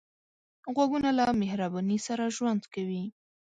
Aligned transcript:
غوږونه 0.73 1.09
له 1.17 1.25
مهرباني 1.41 1.97
سره 2.07 2.23
ژوند 2.35 2.63
کوي 2.73 3.03